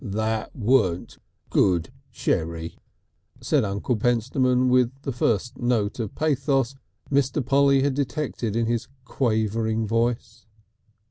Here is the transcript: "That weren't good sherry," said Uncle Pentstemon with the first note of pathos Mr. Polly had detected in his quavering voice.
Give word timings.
"That 0.03 0.55
weren't 0.55 1.19
good 1.51 1.91
sherry," 2.09 2.79
said 3.39 3.63
Uncle 3.63 3.95
Pentstemon 3.95 4.67
with 4.69 4.91
the 5.03 5.11
first 5.11 5.59
note 5.59 5.99
of 5.99 6.15
pathos 6.15 6.73
Mr. 7.11 7.45
Polly 7.45 7.83
had 7.83 7.93
detected 7.93 8.55
in 8.55 8.65
his 8.65 8.87
quavering 9.05 9.85
voice. 9.85 10.47